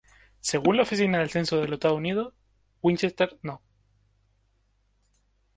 Según 0.39 0.77
la 0.77 0.81
Oficina 0.81 1.19
del 1.19 1.29
Censo 1.29 1.57
de 1.57 1.67
los 1.67 1.73
Estados 1.73 1.97
Unidos, 1.99 2.33
Winchester 2.81 3.37
No. 3.43 3.61